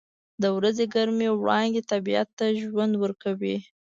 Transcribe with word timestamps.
•د 0.41 0.43
ورځې 0.57 0.85
ګرمې 0.95 1.27
وړانګې 1.31 1.81
طبیعت 1.91 2.27
ته 2.37 2.45
ژوند 2.61 2.93
ورکوي. 3.03 3.57